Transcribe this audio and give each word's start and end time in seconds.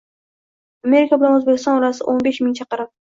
Amerika 0.87 1.19
bilan 1.23 1.35
O’zbekiston 1.39 1.77
orasi 1.81 2.07
o’n 2.15 2.23
besh 2.29 2.41
ming 2.47 2.57
chaqirim. 2.61 2.89